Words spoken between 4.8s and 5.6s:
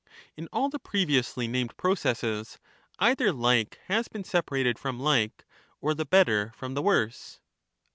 like